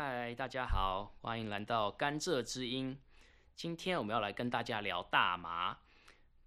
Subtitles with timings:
[0.00, 2.96] 嗨，大家好，欢迎来到甘蔗之音。
[3.56, 5.76] 今天我们要来跟大家聊大麻。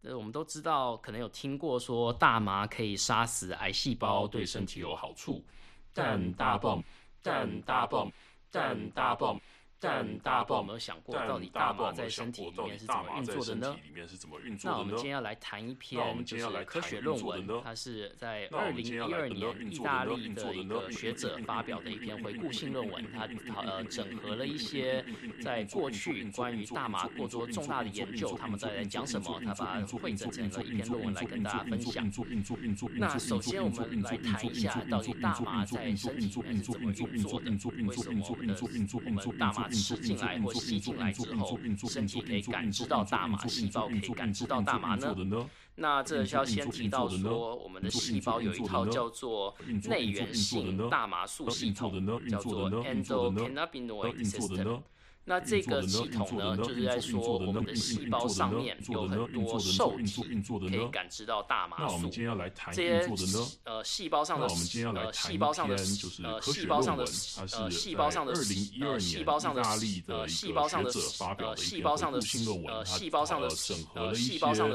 [0.04, 5.44] 呃，我们都知道，可能有听过说大麻可以杀死癌细胞，对身体有好处。
[5.92, 6.82] 但大泵
[7.22, 8.10] 但大泵
[8.50, 9.38] 但大棒。
[9.82, 13.75] 但大家不知道有没有想过，到底大麻在身体里面是怎么运作的呢？
[14.64, 23.04] 那我们今天要来谈一篇就是科学论文，它是在二零一二年意大利的一个学者发表的一篇回顾性论文。
[23.11, 23.28] 它
[23.64, 25.04] 呃整合了一些
[25.42, 29.42] 在过去关于大麻过多重大的研究，他们在讲什么？
[29.43, 32.08] 他把它汇整成了一篇论文来跟大家分享。
[32.98, 37.52] 那首先我们来谈一下，到底大麻在身体里面是怎么运作的？
[37.88, 38.56] 为什么我们的
[38.94, 41.58] 我们大麻吃进来或吸进来之后，
[41.89, 45.16] 身体可以感知到大麻，细胞可以感知到大麻呢？
[45.75, 54.81] 那这需要先提到说，我们的细胞有一套叫做内源性大麻素系统，叫做 endocannabinoid system。
[55.23, 62.09] 那这个系统呢，就是在说我们的细胞上面有很多受体可以感知到大麻素。
[62.72, 63.08] 这些
[63.64, 65.76] 呃细胞上的呃细胞上的
[66.23, 67.06] 呃细胞上的
[67.38, 69.62] 呃细胞上的呃细胞上的
[70.08, 72.20] 呃细胞上的呃细胞上的
[72.73, 73.48] 呃细胞上的
[73.94, 74.66] 呃细胞上的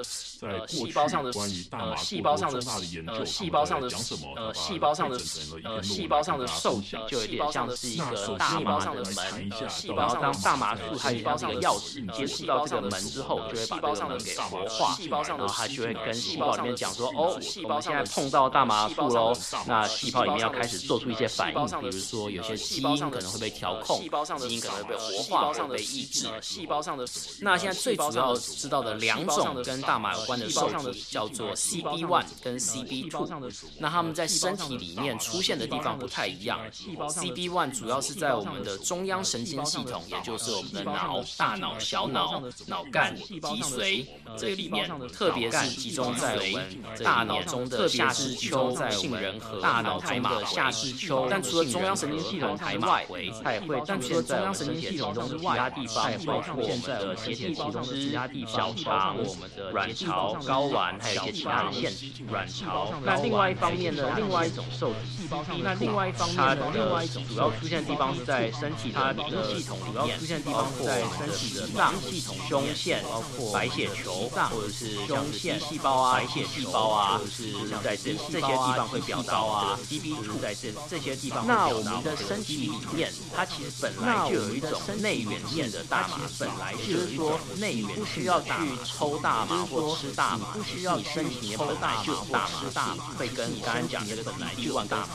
[0.41, 3.89] 呃细胞上的呃细胞上的呃细胞上的
[4.37, 5.19] 呃细胞上的
[5.65, 10.36] 呃细胞上的受体就有点像是一个大麻的门，细胞上的。
[10.43, 19.33] 大麻素它细胞上的钥匙，接触到这个门之后，就会把这个门给活化，然后它就会跟细胞里面讲说：“哦，我们现在碰到大麻素喽。”
[19.67, 26.29] 那细胞里面要开始做出一些反应，比如说有些基因可能会被调控，基因可能会被活化、被抑制。
[26.41, 27.07] 细胞上的
[27.41, 33.53] 那现在最主要知道的两种跟大麻有关的受体叫做 CB1 跟 CB2。
[33.79, 36.61] 那它们在身体里面出现的地方不太一样。
[36.71, 44.05] CB1 主要是在我们的中央神经系统，也就是我们的脑、大脑、小脑、脑干、脊髓
[44.37, 51.29] 这个里面，特别是集中在我们大脑中的下视丘、杏仁核、大脑中的下视丘。
[51.31, 53.07] 但除了中央神经系统之外，
[53.45, 62.13] 它也会出现在中央神经系统中的其他地方，包括我们的血体中的其他地方，小肠、我们的卵巢、睾丸，还有一些其他的腺体。
[62.33, 62.93] 卵巢。
[63.05, 70.16] 那另外一方面呢，另外一种受体，那另外一方面呢，另外一种主要出现的地方是在身体它的系统里面。
[70.19, 79.79] 出现的地方在身体的脏系统、胸腺，包括白血球，或者是胸腺细胞啊、白血细胞啊，或者是在这这些地方会表达啊。
[79.89, 81.47] CB2 在这这些地方。
[81.47, 88.51] 那我们的身体里面，它其实本来就有一种内源性的大麻，本来就是说内源不需要去
[88.85, 95.07] 抽大麻或吃大麻，不需要你身体里面本来就有大麻，大麻会跟刚刚讲的本来就有大麻，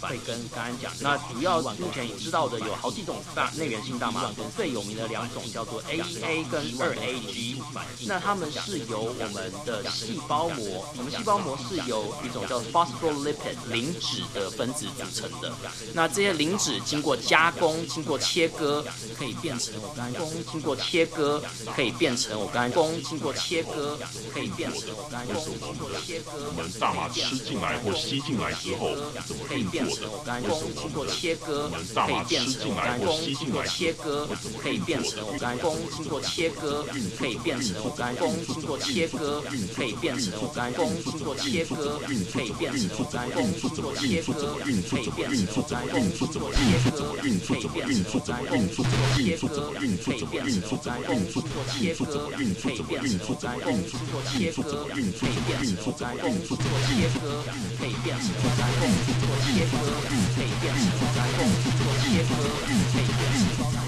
[0.00, 0.92] 会跟刚刚讲。
[1.00, 4.28] 那主要目前知道的有好几种大内源性大麻。
[4.56, 7.62] 最有名的两种叫做 A A 跟二 A G，
[8.06, 15.52] 那它们是由我们的细胞膜，我们细胞膜是由一种叫 phospholipid 磷脂的分子组成的。
[15.92, 18.84] 那这些磷脂经过加工、经过切割，
[19.16, 21.42] 可以变成我刚才讲，经过切割
[21.74, 23.98] 可以变成我刚才讲，经过切割
[24.32, 26.32] 可以变成我刚才讲，经过切割。
[26.48, 28.94] 我们大麻吃进来或吸进来之后，
[29.26, 30.10] 怎么运作的？
[30.10, 33.08] 我刚才讲，经过切割可以变成我刚才讲，
[34.36, 34.62] 经过切割。
[34.62, 36.84] 可以变成我刚才讲，经过切割
[37.18, 39.42] 可以变成我刚才讲，经过切割
[39.74, 41.98] 可以变成我刚才讲，经过切割
[42.32, 57.42] 可以变成我刚才讲，经过切割可以变成我刚才讲，经过切割可以变成我刚才讲，经过切割可以变成我刚才讲，经过切割可以变成我刚才讲，经过切割可以变成我刚才讲，经过切割
[57.78, 59.74] 可以变成我刚才讲，经过切割
[60.04, 62.32] 可以变成我刚才讲，经过切割
[62.64, 63.87] 可以变成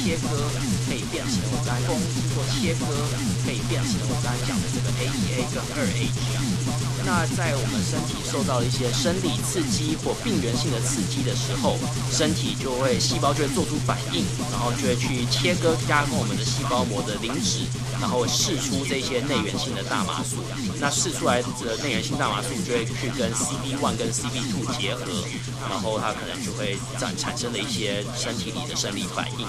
[0.00, 0.28] 切割，
[0.88, 1.94] 可以变形或灾，风
[2.32, 2.86] 做切割，
[3.44, 6.40] 可以变形或灾，讲的这个 A E A 跟二 A G 啊。
[7.04, 11.76] 那在我们身体受到一些生理刺激或病原性的刺激的时候，
[12.10, 17.68] 身体就会细胞就会做出反应，然后就会去切割加工我们的细胞膜的磷脂，
[18.00, 20.40] 然后释出这些内源性的大麻素。
[20.80, 25.04] 那试出来的内源性大麻素就会去跟 CB one 跟 CB two 结合，
[25.68, 29.46] 然后它可能就会产产生了一些身体里的生理反应。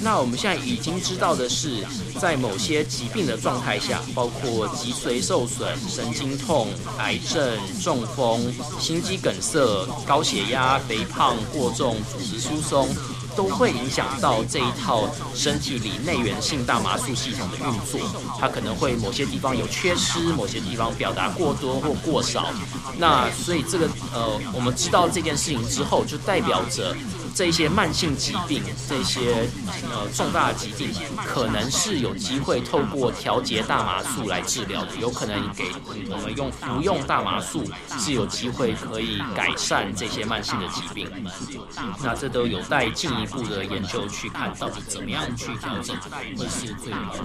[0.00, 1.84] 那我们现在已经知道的是，
[2.20, 6.68] 在某些疾病的状态下，包括脊髓受损、神经痛、
[6.98, 9.60] 癌症、中风、心肌梗塞、
[10.06, 12.88] 高血压、肥胖、过重、组织疏松。
[13.36, 18.00] 都会影响到这一套身体里内源性大麻素系统的运作
[18.38, 22.52] 它可能会某些地方有缺失某些地方表达过多或过少。
[22.98, 26.96] 那所以这个呃我们知道这件事情之后就代表着
[27.34, 29.48] 这些慢性疾病，这些
[29.90, 30.90] 呃重大的疾病，
[31.26, 35.64] 可能是有机会透过调节大麻素来治疗的，有可能给
[36.08, 37.64] 我们用服用大麻素
[37.98, 41.10] 是有机会可以改善这些慢性的疾病。
[42.00, 45.96] 那这都有待进一步的研究去看到底怎么样去调整，
[46.36, 47.24] 或是最好的。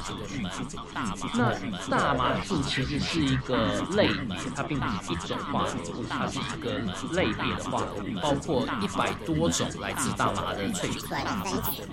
[1.35, 1.53] 那
[1.87, 4.09] 大麻素其实是一个类，
[4.55, 6.79] 它并不是一种化合物，它是一个
[7.13, 9.93] 类别的化合物，包括一百多种来。
[10.17, 11.07] 大麻的萃取部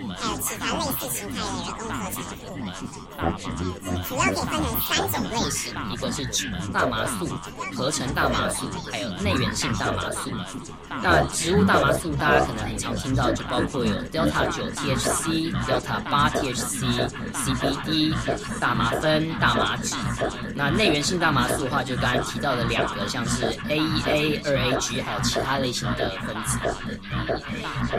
[0.06, 2.66] 门，还有其他类似形态的工作小组门。
[3.16, 3.36] 大麻
[4.08, 7.26] 主要可以分成三种类型，一个是指大麻素、
[7.74, 10.30] 合成大麻素，还有内源性大麻素。
[11.02, 18.14] 那植物大麻素大家可能很常听到，就包括有 Delta 九 THC、Delta 八 THC、CBD、
[18.60, 19.96] 大麻酚、大麻酯。
[20.54, 26.58] 那内源性大麻素的话，就刚才提到的两个，像是 AEA、二 AG，还有其他类型的分子。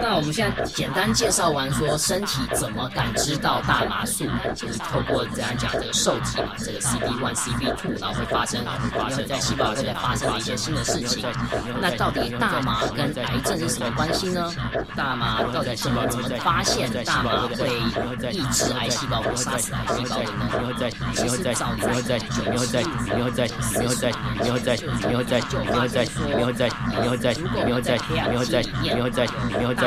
[0.01, 11.25] 那我们现在简单介绍完说身体怎么感知到大麻素，就是透过这样讲的受体嘛，这个 CB one、CB two，然后会发生，然后发生在细胞里面发生了一些新的事情。
[11.81, 14.51] 那到底大麻跟癌症是什么关系呢？
[14.95, 16.03] 大麻到底是怎么
[16.39, 17.67] 发现大麻会
[18.31, 20.49] 抑制癌细胞或杀死癌细胞的呢？
[20.61, 24.11] 以后再，以后再，以后再，以后再，以后再，以后再，
[24.45, 27.33] 以后再，以后再，以后再，以后再，以后再，以后再，
[27.63, 29.86] 以后再，以后再，以后再，以后再。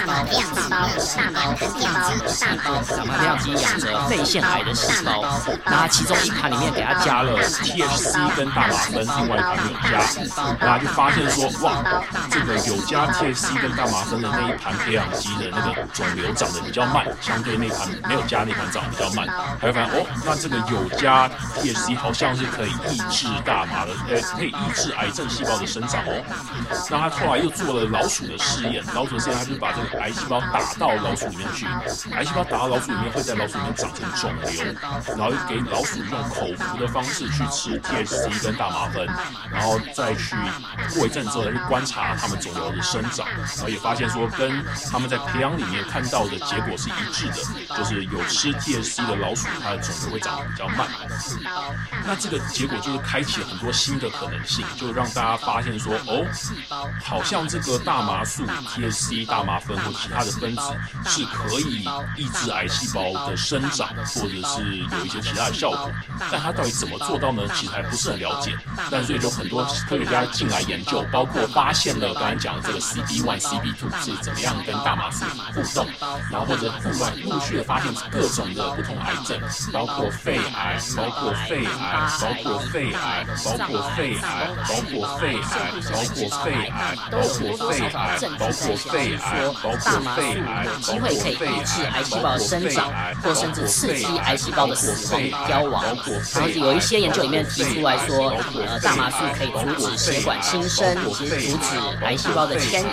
[0.05, 3.23] 大脑的大脑跟大脑的大脑的大
[3.61, 5.23] 养着内腺癌的细胞，
[5.65, 9.91] 那其中一盘里面给它加了 TSC 跟大麻酚，另外一盘没加，
[10.59, 11.83] 然后就发现说，哇，
[12.31, 19.27] 这个有加 TSC 跟大麻酚的那一盘培养基的那个肿瘤长得比较慢，相对那盘没有加那盘长得比较慢，
[19.59, 21.29] 还有发现哦，那这个有加
[21.59, 26.23] TSC 好像是可以抑制大麻的，呃，可以抑制癌症细胞的生长哦。
[26.89, 29.90] 那他后来又做了老鼠的试验，老鼠的试验他就把这个。
[29.99, 31.65] 癌细胞打到老鼠里面去，
[32.13, 34.63] 癌细胞打到老鼠里面会在老鼠里面长成肿瘤，
[35.17, 39.07] 然后给老鼠用口服的方式去吃 TSC 跟大麻酚，
[39.51, 40.35] 然后再去
[40.95, 50.87] 过一阵之后再去观察它们肿瘤的生长，然后也发现说跟他们在培养里面看到的结果是一致的，就是有吃 TSC 的老鼠，它的肿瘤会长得比较慢。
[52.05, 56.25] 那这个结果就是开启了很多新的可能性，就让大家发现说，哦，
[57.03, 60.61] 好像这个大麻素 TSC 大麻酚或其他的分子
[61.05, 61.85] 是可以
[62.15, 65.91] 抑制癌细胞的生长，或者是有一些其他的效果。
[66.31, 67.43] 但它到底怎么做到呢？
[67.53, 68.57] 其实还不是很了解。
[68.89, 75.87] 但所以就很多科学家进来研究，包括发现了刚才讲的这个 CB1、CB2 是怎么样跟大麻素互动，
[76.31, 79.39] 然后或者后来陆续的发现各种的不同癌症，
[79.71, 92.91] 包括肺癌，包括肺癌，包括肺癌，包括肺癌，包括肺癌，包括肺癌，包括肺癌，包括肺癌，包括肺癌，机会可以抑制癌细胞的生长，
[93.23, 95.83] 或甚至刺激癌细胞的死亡、凋亡。
[96.33, 98.35] 然后有一些研究里面提出来说，
[98.65, 102.85] 呃，大麻素可以阻止血管新生，其实阻止癌细胞的迁移、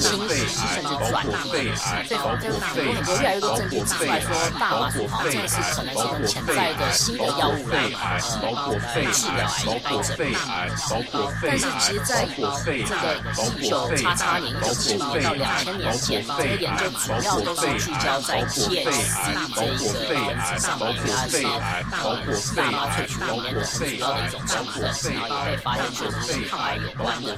[0.00, 1.30] 侵袭甚至转移。
[1.46, 1.70] 所以
[2.16, 7.88] 很多很多越来越多证据指出来说，大麻素好像是可能是一种潜在的新的药物来
[9.12, 10.16] 治疗癌癌症。
[11.42, 13.04] 但是其实在这个
[13.58, 18.68] 一九叉叉年、一九七五年到两千年前，这些研究主要都是聚焦在 THC
[19.54, 24.82] 这一个分子上面，它是大麻萃取里面的很主要的一种成分，
[25.14, 27.36] 然后也被发现确实是抗癌有关的。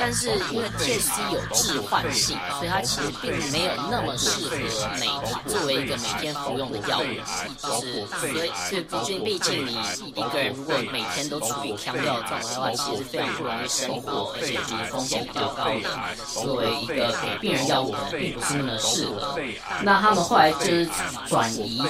[0.00, 4.56] 但是因为 THC 有致幻性，所以它其实并没有那么适合
[5.00, 5.06] 每
[5.50, 7.02] 作为一个每天服用的药物。
[7.58, 9.78] 就是所以，所以毕竟毕竟你
[10.14, 15.88] 一个人如果每天都处于呛药状态的话，其实是非常不容易生活，而且其实风险比较高的。
[16.32, 19.38] 作为一个给病人药物，并不是那么适合。
[19.82, 20.88] 那他们后来就是
[21.26, 21.82] 转移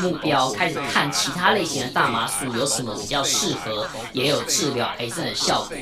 [0.00, 5.76] 目标，开始看其他类型的大麻素有什么比较适合，也有治疗癌症的效果。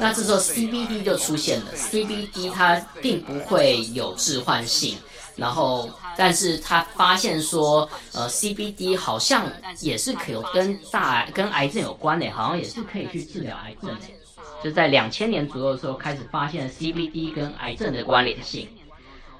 [0.00, 4.96] 那这时候 CBD 就出现了，CBD 它并不会有致幻性，
[5.34, 14.06] 然后但是他发现说，呃，CBD 好像也是可以跟大跟癌症有关的，好像也是可以去治疗癌症的。
[14.62, 18.68] 就在两千年左右的时候开始发现 CBD 跟癌症的关联性，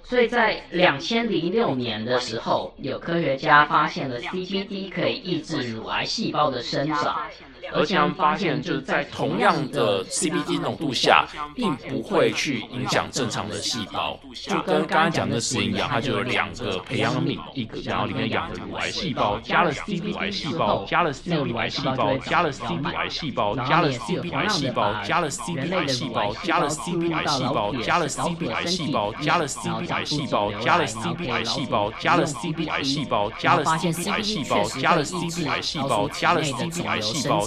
[0.09, 7.27] 所以在两千零六年的时候，有科学家发现了 CBD 可以抑制乳癌细胞的生长。
[7.73, 27.89] 而且他们发现，就是在同样的 CBD 浓度下，并不会去影响正常的细胞，就跟刚刚讲的实验一样，它就有两个培养皿，一个然后里面养的乳癌细胞，加了 CB 癌细胞，加了 CB 癌细胞，加了 CB 癌细胞，加了 CB 癌细胞，加了 CB 癌细胞，加了 CB 癌细胞，加了
[28.29, 37.47] CB 癌细胞，加了 CB 癌细胞，加了 CB 癌细胞，加了 CB 癌细胞，加了 CB 癌细胞，加了 CB 癌细胞，加了 CB 癌细胞。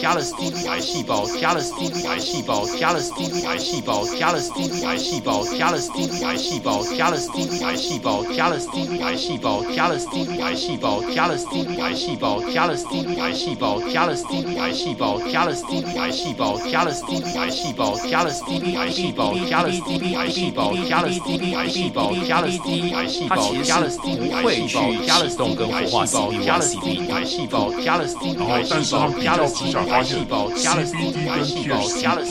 [0.00, 9.98] 加了 CB 癌细胞，加了 CB 癌细胞，加了 CB 癌细胞，加了 CB 癌细胞，加了 CB 癌细胞，加了 CB 癌细胞，加了 CB 癌细胞，加了
[9.98, 16.58] CB 癌细胞，加了 CB 癌细胞，加了 CB 癌细胞，加了 CB 癌细胞，加了 CB 癌细胞，
[18.00, 28.36] 加了 CB 癌细胞，加了 CB 癌细胞，加了 CB 癌细胞，加了 CB 癌细胞，加了 CD，癌细胞加了 CD 癌细胞加了动跟活化 CD，加了 CD 癌细胞，加了 CD
[28.46, 31.74] 癌细胞，加了 CD 癌细胞，加了 CD 癌细胞，加了 CD 癌细胞，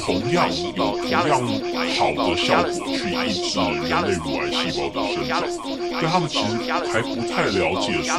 [0.01, 1.41] 同样有同样
[1.95, 5.43] 好的效果去抑制人类乳癌细胞的生长，
[6.01, 6.45] 但他们其实
[6.91, 8.17] 还不太了解说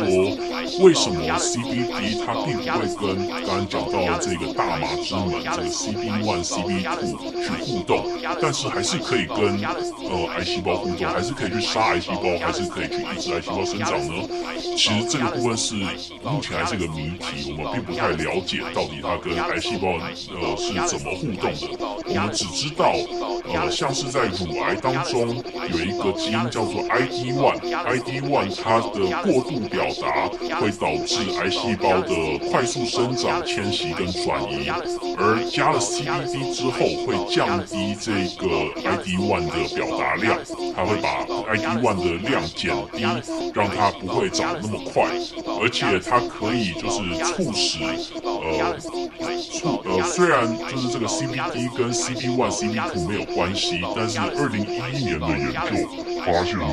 [0.84, 3.04] 为什么 CBD 它并不会跟
[3.46, 7.00] 刚刚讲到这个大麻之门这个 CB1、CB2
[7.42, 8.04] 去互动，
[8.40, 14.28] 但是还是可以跟呃癌细胞互动，还是可以去杀癌细胞，还是可以去抑制癌细胞生长呢？
[14.76, 15.74] 其实这个部分是
[16.22, 21.66] 目前还是个谜题，我们并不太了解到底它跟癌细胞呃是怎么互动的。
[22.08, 22.92] 我们只知道
[23.52, 34.68] 呃像是在乳癌当中有一个基因叫做 ID one，ID one 它的过度表达会导致癌细胞的快速生长、迁徙跟转移，
[35.16, 38.46] 而加了 CBD 之后会降低这个
[38.82, 40.38] ID one 的表达量，
[40.74, 43.02] 它会把 ID one 的量减低，
[43.54, 45.04] 让它不会长得那么快，
[45.60, 47.78] 而且它可以就是促使
[48.22, 48.76] 呃
[49.84, 55.58] 呃虽然就是这个 CBD 跟 CB1、CB2 没有关系，但是二零一一年的研究
[56.24, 56.66] 发现说。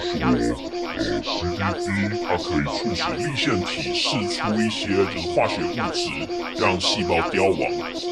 [0.95, 7.59] 呃，CBD 它可以促使粒腺体释出一些就是化学物质，让细胞凋亡。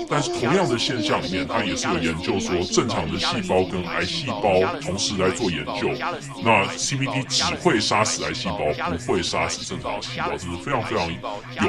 [0.10, 5.92] 但是同样的现象里面，它也是有研究说，正常的细胞跟癌细胞同时来做研究，
[6.44, 8.58] 那 CBD 只会杀死癌细胞，
[9.06, 11.08] 不会杀死正常的细胞，这是非常非常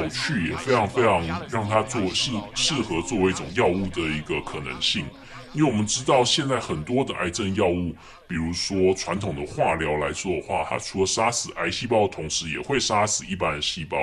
[0.01, 5.05] 有趣，也非常非常让它做适适合作为一种药物的一个可能性。
[5.53, 7.95] 因为我们知道，现在很多的癌症药物，
[8.27, 13.95] 比如说传统的化疗来说的话，它除了杀死癌细胞的同时，也会杀死一般的细胞，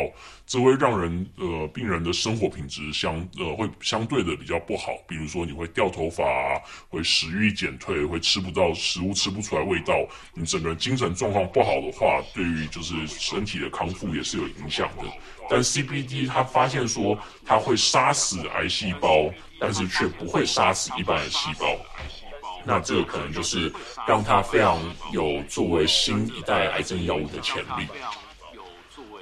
[0.47, 4.93] 这会让人呃病人的生活品质相呃会相对的比较不好。
[5.09, 6.25] 比如说你会掉头发，
[6.89, 9.93] 会食欲减退，会吃不到食物，吃不出来味道，
[10.35, 15.03] 你整个人精神状况不好的话，对于就是身体的康复也是有影响的。
[15.51, 19.29] 但 CBD 它发现说它会杀死癌细胞。
[19.63, 21.67] 但是却不会杀死一般的细胞，
[22.65, 23.71] 那这个可能就是
[24.09, 24.79] 让它非常
[25.13, 27.87] 有作为新一代癌症药物的潜力。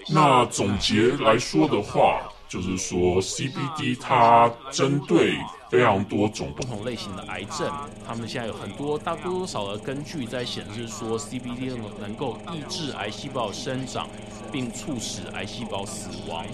[0.09, 5.37] 那总结来说的话，就是说 CBD 它针对
[5.71, 7.71] 非常多种不同类型的癌症，
[8.07, 14.09] 他们现在有很多大多少的根据在显示说 CBD 能够抑制癌细胞生长，
[14.51, 16.45] 并促使癌细胞死亡。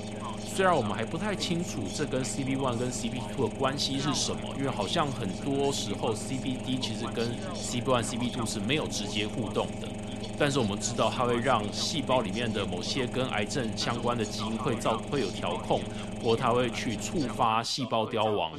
[0.44, 9.88] 虽然我们还不太清楚这跟 CB1 跟 CB2 的关系是什么，因为好像很多时候 CBD 其实跟 CB1、CB2 是没有直接互动的，
[10.36, 15.80] 但是我们知道它会让细胞里面的某些跟癌症相关的基因会造会有调控，
[16.22, 18.52] 或它会去触发细胞凋亡。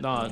[0.00, 0.28] 那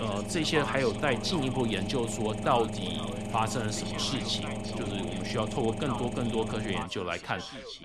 [0.00, 3.00] 呃，这些还有待进一步研究，说到底
[3.32, 7.38] 发生了什么事情，就是我们需要透过更多更多科学研究来看，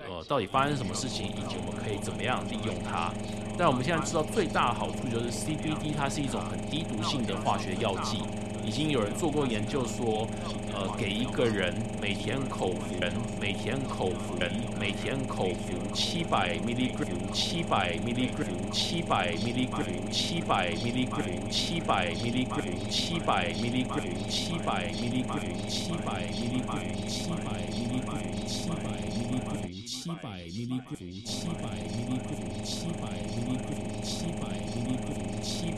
[0.08, 3.12] 呃，到底发生什么事情，以及我们可以怎么样利用它。
[3.56, 8.22] 但我们现在知道最大的好处就是 CBD 它是一种很低毒性的化学药剂。
[8.66, 10.26] 已经有人做过研究说，
[10.72, 14.50] 呃，给一个人每天口服人每天口服人
[14.80, 27.06] 每天口服七百 milligram 七百 milligram 七百 milligram 七百 milligram 七百 milligram 七百 milligram 七百 milligram 七百 milligram
[27.06, 33.93] 七百 milligram 七百 milligram 七百 milligram 七百 milligram 七百 milligram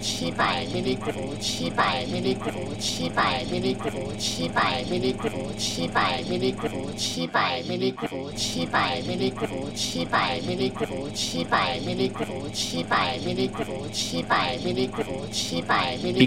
[0.00, 10.20] 七百 milligram 七百 milligram 七百 milligram 七百 milligram 七百 milligram 七百 milligram 七百 milligram 七百
[10.20, 12.10] milligram 七百 milli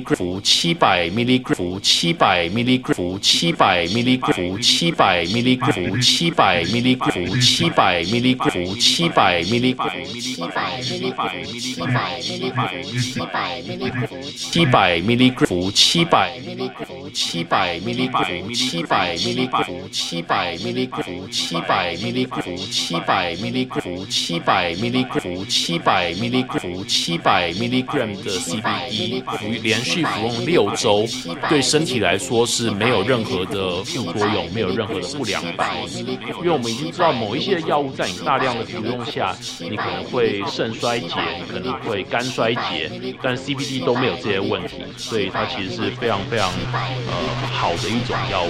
[0.03, 7.23] 伏七百 milli 伏七百 milli 伏七百 milli 伏七百 milli 伏七百 milli 伏七百 milli 伏七百 milli 伏七百
[7.23, 13.19] milli 伏七百 milli 伏七百 milligram 七百 milligram 七百 milligram 七
[13.61, 31.05] milligram，七百 milligram，七百 milligram，七百 milligram，七百 milligram，七百 milligram，七百 milligram，七百 milligram，七百 milligram，七百 milligram，七百 milligram 的 CBD 服连续服用六周，
[31.49, 36.05] 对身体来说是没有任何的副作用，没有任何的不良反应。
[36.39, 41.07] 因为我们已经知道某一些药物在你大量的服用下，你可能会肾衰竭，
[41.39, 47.13] 你可能会肝衰竭，但 CBD 都没有这些问题，所以它其实是非常非常呃
[47.51, 48.49] 好的一种药物。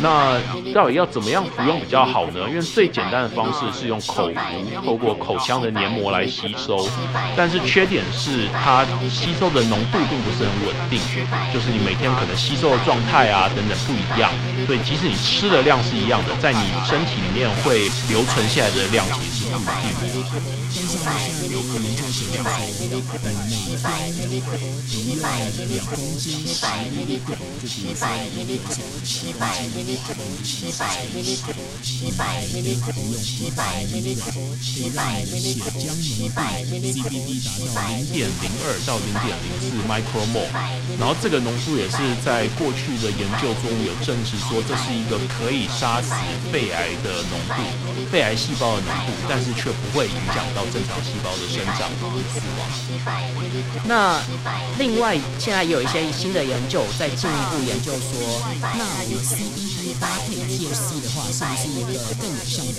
[0.00, 0.38] 那
[0.72, 2.48] 到底要怎么样服用比较好呢？
[2.48, 6.88] 因为最简单的方式是用口服，透过口腔的黏膜来吸收，
[7.36, 11.00] 但是缺点是它吸收的浓度并不是很稳定，
[11.52, 14.30] 就是你每天可能吸收的状态啊等等不一样，
[14.66, 20.61] 所以即使你吃的量是一样的，在你身体里面会留存下来的量其实是不一定的。
[20.72, 23.76] 天上现在有个研究显示说，每天
[24.40, 25.20] 服用
[25.68, 26.64] 两公斤十
[26.96, 30.80] milligram，就比如说有时候七百 milligram，七百
[31.12, 31.52] milligram，
[31.84, 36.40] 七百 milligram，服用七百 milligram，七百 milligram，血浆浓度
[36.88, 40.48] CBD 达到零点零二到零点零四 micromole，
[40.98, 46.14] 然后这个浓度也是在过去的研究中有证实说，这是一个可以杀死
[46.50, 47.60] 肺癌的浓度，
[48.10, 50.61] 肺癌细胞的浓度，但是却不会影响到。
[50.70, 52.60] 正常细胞的生长和死亡。
[53.84, 54.20] 那
[54.78, 59.24] 另外，现在有一些新的研究在进一步研究说，那我们
[60.00, 61.90] 搭配 THC 的话，是不是一个
[62.20, 62.78] 更有效的组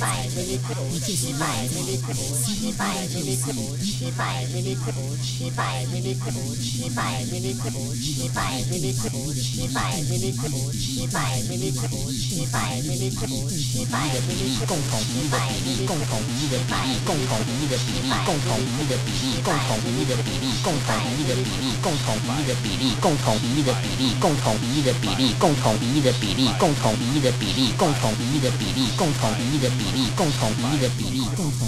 [0.64, 0.72] 合？
[0.92, 3.44] 那这是让 CBD 搭配 THC
[3.84, 17.78] 七百 milligram，七百 milligram，七百 milligram，七百 milligram，七百 milligram，七百 milligram，七百 milligram，七百的比例，共同比例的比例，共同比例的比例，共同比例的。
[17.84, 31.68] 比例，共同比例的比例，共同比例的比例，共同比例的比例，共同比例的比例，共同比例的比例，共同比例的比例，共同比例的比例，共同比例的比例，共同比例的比例，共同比例的比例，共同比例的比例，共同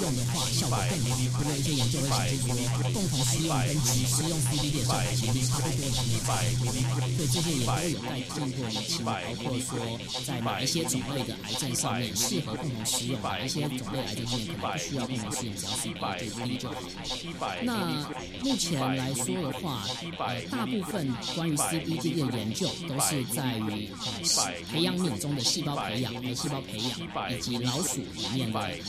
[0.01, 1.15] 用的话效果更好。
[1.37, 3.55] 不过一些研究会显示说，共同使用。
[3.61, 4.41] 跟只使用。
[4.41, 5.81] CBD 的效果其实差不多。
[7.17, 9.71] 对这些也都有待进一步厘清，包括说
[10.25, 16.75] 在哪一些种类的癌症上面适合共同使用，哪一些种类癌症上面可能不需要共同使用，只要 CBD 就好。
[17.63, 18.09] 那
[18.43, 19.85] 目前来说的话，
[20.17, 23.89] 呃，大部分关于 CBD 的研究都是在于
[24.35, 28.79] 呃培养皿中的细胞培养、癌细胞培养，以及老鼠里面的呃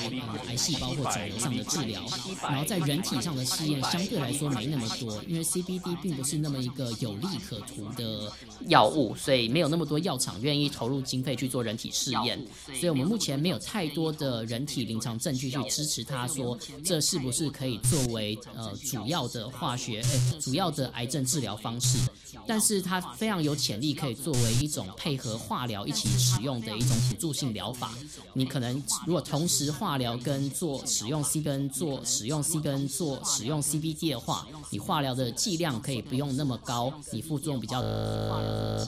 [0.49, 2.03] 癌细胞或肿瘤上的治疗。
[2.43, 8.33] 然后在人体上的试验相对来说没那么多，因为 CBD 并不是那么一个有利可图的
[8.69, 12.43] 药物，所以没有那么多药厂愿意投入经费去做人体试验。
[12.67, 17.73] 所以我们目前没有太多的人体临床证据去支持他说这是不是可以。
[17.83, 21.99] 作为呃主要的化学诶主要的癌症治疗方式，
[22.47, 27.93] 但是它非常有潜力可以作为一种配合化疗一起使用的一种辅助性疗法。
[28.35, 37.83] 你可能如果同时化疗跟做使用 C 根做使用 C 根做使用 CBD 的话，你化疗的剂量可以不用那么高，你副作用比较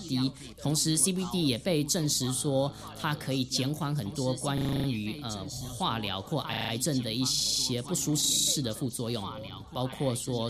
[0.08, 0.30] 低。
[0.60, 9.36] 同时 CBD 也被证实说它可以减缓很多关于呃化疗或癌癌症的一些不舒适的副作用啊，
[9.72, 10.48] 包括说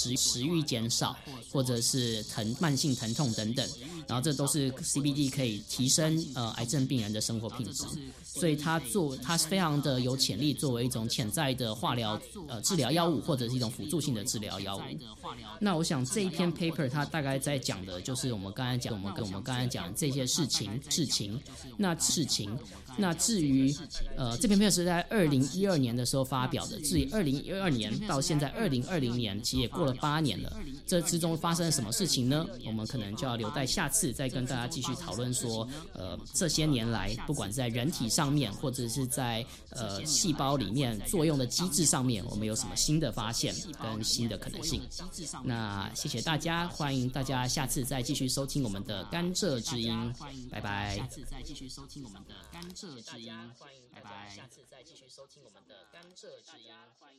[0.00, 1.16] 食食欲减少，
[1.52, 3.68] 或者是疼慢性疼痛等等，
[4.06, 7.84] 然后这都是 CBD 可以提升呃癌症病人的生活品质，
[8.24, 14.82] 所以它做它是非常的有潜力作为一种潜在的化疗呃治疗药物，或者是一种辅助性的治疗药物。
[15.60, 21.38] 那我想这一篇 paper 它大概在讲的就是我们刚才讲我们跟我们刚才讲这些事情事情，
[21.76, 22.56] 那事情。
[22.96, 23.74] 那至于，
[24.16, 26.78] 呃，这篇 paper 是在二零一二年的时候发表的。
[26.80, 30.56] 至于二零一二年到现在二零二零年，其实也过了八年了。
[30.86, 32.44] 这之中发生了什么事情呢？
[32.66, 44.82] 我们可能就要留待下次再跟大家继续讨论说，呃，这些年来，不管是在人体上面，或者是在呃细胞里面作用的机制上面，我们有什么新的发现跟新的可能性。
[45.44, 50.12] 那谢谢大家，欢迎大家下次再继续收听我们的甘蔗之音，
[50.50, 50.96] 拜拜。
[50.96, 52.94] 下次再继续收听我们的甘蔗。
[52.94, 56.66] 谢谢大家，欢迎大家下次再继续收听我们的甘蔗之音，
[57.00, 57.09] 拜拜。